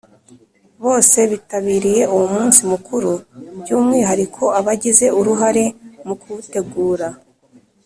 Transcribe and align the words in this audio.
bose 0.83 1.17
bitabiriye 1.31 2.01
uwo 2.13 2.25
munsi 2.35 2.59
mukuru. 2.71 3.11
by’umwihariko 3.59 4.43
abagize 4.59 5.05
uruhare 5.19 5.65
mu 6.07 6.15
kuwutegura. 6.21 7.07